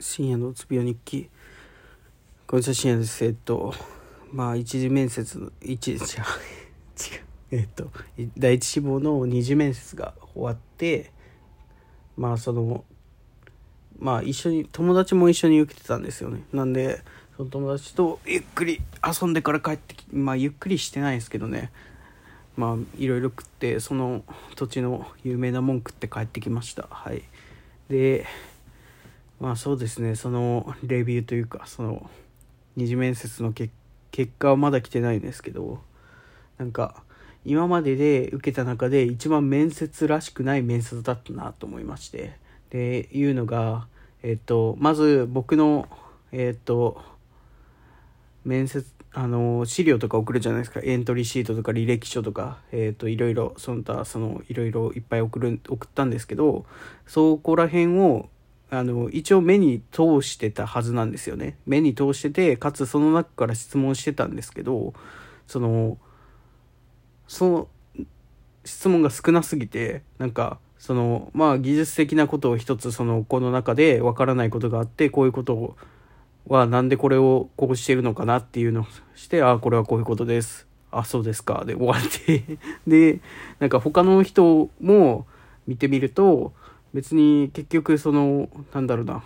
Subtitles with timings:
[0.00, 1.30] 深夜のうつ病日記。
[2.48, 3.24] こんにちは深夜です。
[3.24, 3.72] えっと
[4.32, 5.98] まあ一次面接の一違う。
[6.02, 6.04] 違う。
[7.52, 7.90] えっと
[8.36, 11.12] 第一志望の二次面接が終わって
[12.16, 12.84] まあその
[14.00, 16.42] まあ一緒に友達も一緒に受けてたんですよね。
[16.52, 17.00] なんで
[17.36, 21.70] その友達とゆっくり遊んでから帰ってきまあゆっくりしてないですけどね。
[22.56, 24.24] まあいろいろ食ってその
[24.56, 26.88] 土地の有名なもん食って帰ってきました。
[26.90, 27.22] はい。
[27.88, 28.26] で
[29.44, 30.14] まあそうですね。
[30.14, 32.08] そのレビューというかその
[32.76, 33.70] 二次面接の結
[34.38, 35.82] 果はまだ来てないんですけど
[36.56, 37.02] なんか
[37.44, 42.38] 今までで受けた中で一番面接らしくない面接だったなと思いまして。
[42.70, 43.86] でいうのが
[44.22, 45.88] えっとまず僕の
[46.32, 47.02] えっと
[48.46, 50.80] 面接あの資料とか送るじゃないですか。
[50.82, 56.64] エントリーシートとか履歴書とか、えーと、いろいろその他そのいろいろいっぱい送る送ったんですけど
[57.06, 58.30] そこら辺を
[58.74, 61.56] あの一応目に通してたはずなんですよね。
[61.66, 64.94] 目に通しててかつその中から質問してたんですけど
[65.46, 65.98] その
[67.26, 67.68] その
[68.64, 75.76] 質問が少なすぎてなんかそのまあ技術的なことを一つそのこの中でわからないことがあってこういうことを
[76.46, 80.66] はなんでこれをこうしてるのかなっていうのをしてああこれはこういうことです。
[80.90, 81.64] あそうですか。
[81.66, 82.58] で終わって。
[82.86, 83.20] で
[83.60, 85.26] なんか他の人も
[85.66, 86.52] 見てみると
[86.94, 89.22] 別に結局そのなんだろうな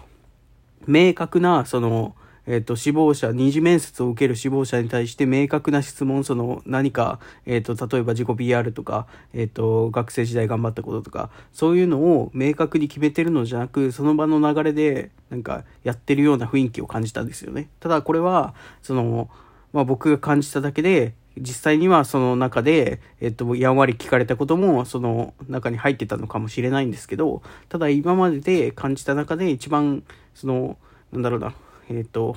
[0.86, 2.16] 明確なその
[2.48, 17.68] えっ、ー、と、死亡者、二次面接を受ける死亡者に対して明確な質問、その何か、えっ、ー、と、例えば自己 PR とか、えっ、ー、と、学生時代頑張ったこととか、そういうのを明確に決めてるのじゃなく、その場の流れで、なんか、やってるような雰囲気を感じたんですよね。
[17.80, 19.28] ただ、これは、その、
[19.74, 30.02] まあ僕が感じただけで、実際にはその中で、えっと、やんわり聞かれたことも、その中に入ってたのかもしれないんですけど、ただ今までで感じた中で一番、
[30.34, 30.76] その、
[31.12, 31.54] なんだろうな、
[31.90, 32.36] えっ、と、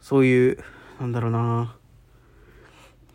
[0.00, 0.58] そういう、
[1.00, 1.76] なんだろうな、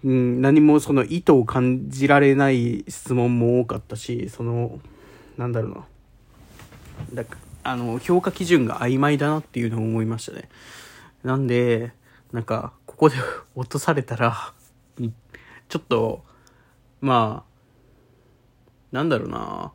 [0.04, 4.80] うん、何もその意図を感じられない質問も多かったし、その、
[5.38, 5.72] なんだろう
[7.16, 7.30] な、だ
[7.64, 10.48] あの、評価基準が曖昧だなっていうのを思いましたね。
[11.24, 11.92] なんで、
[12.36, 13.16] なんか、ここで
[13.56, 14.54] 落とされたら、
[15.70, 16.26] ちょっと、
[17.00, 17.46] ま
[18.92, 19.72] あ、なんだろうな、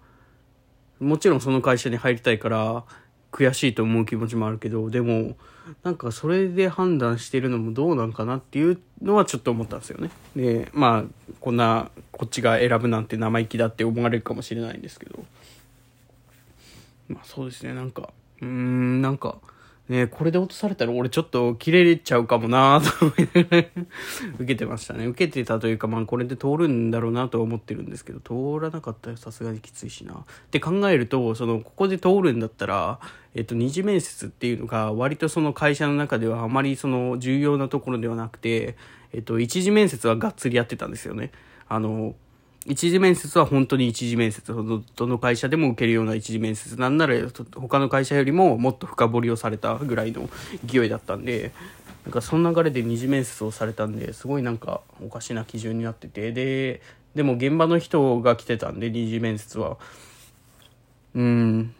[1.00, 2.84] もちろんその会社に入りたいから、
[3.32, 5.38] 悔しいと思う気持ちもあるけど、でも、
[5.82, 10.10] なんかそれで判断してるのもどうなんかなっていうのはちょっと思ったんですよね。
[10.36, 15.24] で、まあ、こんな、こっちが選ぶなんて生意気だって思われるかもしれないんですけど。
[17.08, 18.10] まあそうですね、なんか、
[18.42, 19.38] うーん、なんか、
[19.90, 25.06] ね、これで落とされたら俺ちょっと切れちゃうかもな と思い受けてましたね。
[25.06, 30.14] 受けてたというか、まあこれで通るんだろうなとは思ってるんですけど、通らなかったらさすがにきついしな。
[30.14, 33.00] って考えると、その、ここで通るんだったら、
[33.34, 38.76] えっと、二次面接っていうのが割とその会社の中ではあまりその重要なところではなくて、
[39.12, 41.32] えっと、一次面接はがっつりやってたんですよね。
[41.68, 42.14] あの、
[42.66, 44.52] 一次面接は本当に一次面接。
[44.52, 46.78] どの会社でも受けるような一次面接。
[46.78, 47.14] なんなら
[47.54, 50.28] 他の会社よりももっと深掘りをされたぐらいの
[50.64, 51.52] 勢いだったんで、
[52.04, 56.82] なんかその流れで二次面接をされたんで、すごいなんかおかしな基準になってて、で、
[57.14, 59.78] でも現場の人が来てたんで、二次面接は。
[61.14, 61.74] うん。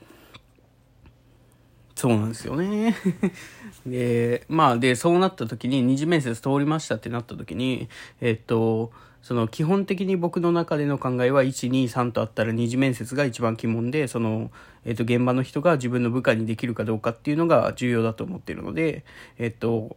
[1.95, 2.97] そうなんですよね。
[3.85, 7.89] で、まあ、で、そうなった時に、二次面接通りましたってなった時に、
[8.23, 8.91] えっと、
[9.23, 14.51] その基本的に僕の中での考えは123とあったら二次面接が一番鬼門でその、
[14.85, 19.05] えー、と現場の人が自分の部下にできるかどうかっていうのが重要だと思ってるので、
[19.39, 19.97] えっ、ー、と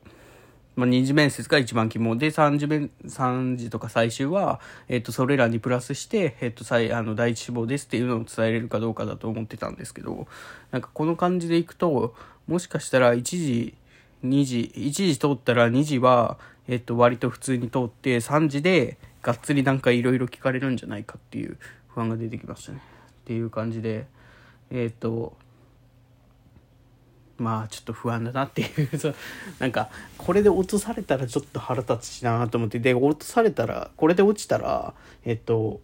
[0.76, 10.28] まあ、二次面接が一番鬼門で三次面三次とか最終は、えっ、ー、とそれらにプラスして、えっ、ー、と最あの第一志望ですっていうのを伝えれるかどうかだと思ってたんですけど
[10.72, 12.16] なんかこの感じでいくと
[12.48, 13.76] もしかしたら1時
[14.26, 21.58] 2時1時通ったら2時は、えっ、と割と普通に通って3時でがっつりなんかいろいろ聞かれるんじゃないかっていう
[21.88, 22.82] 不安が出てきましたね。
[23.22, 24.06] っていう感じで、
[24.70, 25.38] えっ、ー、と、
[27.38, 28.90] まあちょっと不安だなっていう
[29.60, 34.94] なんかこれで落とされたらちょっと腹立つしなと思ってで落とされたらこれで落ちたら
[35.26, 35.82] えっと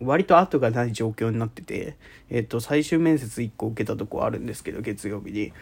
[0.00, 1.96] 割と後がない状況になってて
[2.28, 5.52] えっと最終面接1個受けたとこあるんですけど月曜日に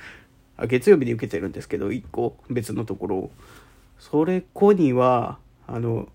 [0.56, 3.30] あ月曜日に受けてるんですけど1個別のところ
[3.98, 6.08] それ子にはあの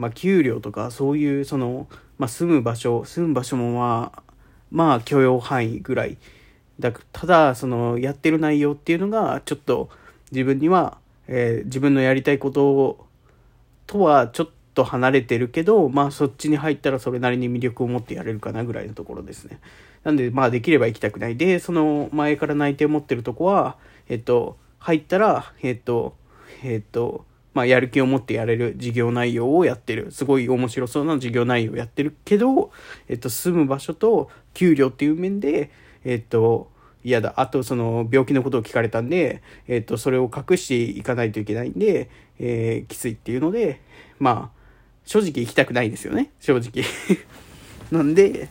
[0.00, 1.86] まあ、給料とかそういうその、
[2.18, 4.22] まあ、住む場所住む場所もまあ
[4.70, 6.16] まあ許容範囲ぐらい
[6.78, 9.90] だただそのやってる内容っていうのがちょっと
[10.32, 10.98] 自分には、
[11.28, 13.06] えー、自分のやりたいこと
[13.86, 19.58] とはちょっと離れてるけど、まあそっちに入ったらそれなりに魅力を持ってやれるかなぐらいのところですね。
[20.04, 21.36] なんでまあできれば行きたくない。
[21.36, 23.76] で、その前から内定を持ってるとこは、
[24.08, 26.14] えっと、入ったら、えっと、
[26.62, 30.10] えっと、まあやる気を持ってやれる事業内容をやってる。
[30.12, 32.70] すごい面白そうな事業内容をやってるけど、
[33.08, 35.70] えっと、住む場所と給料っていう面で、
[36.04, 36.70] えっと、
[37.02, 37.34] 嫌だ。
[37.36, 43.80] あと、その、病気のことを聞かれたんで、えっと、それを隠していかないといけないんで、えー、きついっていうので、
[44.18, 44.60] まあ、
[45.04, 46.30] 正直行きたくないんですよね。
[46.40, 46.84] 正直。
[47.90, 48.48] なんで、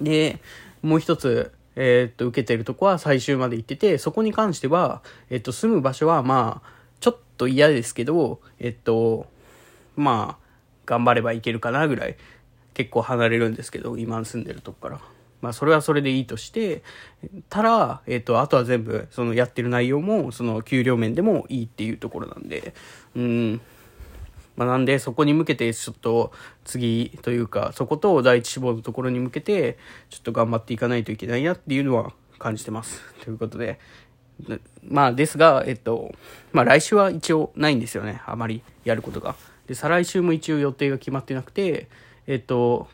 [0.00, 0.38] で、
[0.82, 6.74] もう一つ、えー、っと、受けてるとこは最終まで行ってて、そこに関しては、えっと、住む場所は、まあ、
[7.36, 9.26] と嫌ですけど、えっと、
[9.96, 10.44] まあ、
[10.86, 12.16] 頑張ればいけるかなぐらい、
[12.74, 15.00] 結構離れるんですけど、今住んでるとこから。
[15.40, 16.82] まあ、それはそれでいいとして、
[17.50, 22.74] ただ、えっ、と、あとは全部、そのやってる内容も、その給料面でもいいっていうところなんで、
[23.14, 23.60] うん、
[24.56, 26.32] まあ、なんで、そこに向けて、ちょっと、
[26.64, 29.78] 次というか、そこと第一志望のところに向けて、
[30.08, 33.02] ちょっと頑張っていかないといけないなっていうのは感じてます。
[33.22, 33.78] ということで、
[34.82, 36.14] まあ、ですが、えっと、
[36.52, 38.22] まあ、来週は一応ないんですよね。
[38.26, 39.36] あまりやることが。
[39.66, 41.88] で、再来週も一応予定が決まってなくて、
[42.26, 42.88] えっと、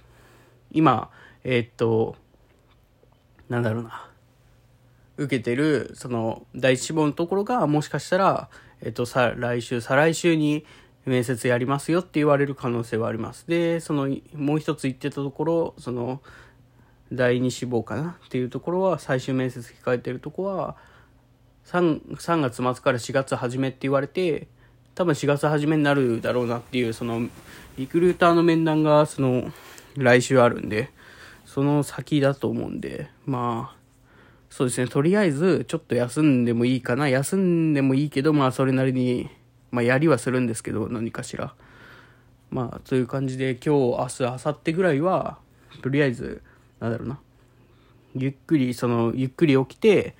[0.70, 1.10] 今、
[1.44, 2.16] えっと、
[3.48, 4.08] なんだろうな、
[5.16, 8.48] 受けてる、その、第一志望のところが、もしかしたら、
[8.80, 10.64] えっと、さ、来週、再来週に
[11.04, 13.46] 面接やりますよって言われる可能性はあります。
[13.48, 16.22] で、その、もう一つ言ってたところ、その、
[17.12, 20.76] 第二志望かなっていうところは、最終面接控えてるとこは、
[21.70, 24.48] 3, 3月末から4月初めって言われて、
[24.96, 27.28] 多分4月初めになるだろうなっていう、その、
[27.78, 29.52] リクルーターの面談が、その、
[29.96, 30.90] 来週あるんで、
[31.46, 33.76] その先だと思うんで、まあ、
[34.50, 37.08] そうですね、とりあえず、ちょっと休んでもいいかな。
[37.08, 39.30] 休んでもいいけど、まあ、それなりに、
[39.70, 41.54] まあ、やりはするんですけど、何かしら。
[42.50, 45.38] まあ、という感じで、今日、明日、明後日ぐらいは、
[45.82, 46.42] とりあえず、
[46.80, 47.20] なんだろうな。
[48.16, 50.16] ゆっくり、その、ゆっくり起きて、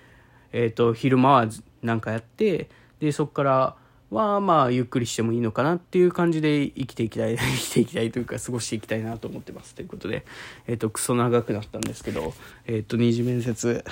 [0.52, 1.49] えっ、と、昼間は
[1.82, 2.69] なんかやって、
[3.00, 3.76] で、そこから、
[4.11, 9.75] は、まあ、ゆっくりしてもいいのかなっていう感じで生きていきたい、 生きていきたいというか、過ごしていきたいなと思ってます。
[9.75, 10.25] ということで、
[10.67, 12.35] えっ、と、クソ長くなったんですけど、
[12.67, 13.85] えっ、と、二次面接、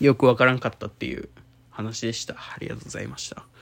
[0.00, 1.28] よくわからんかったっていう
[1.70, 2.34] 話でした。
[2.34, 3.44] ありがとうございました。